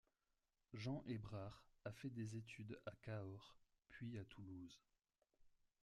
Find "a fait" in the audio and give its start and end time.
1.85-2.09